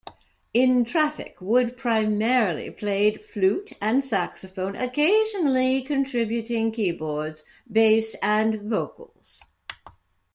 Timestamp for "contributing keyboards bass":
5.83-8.15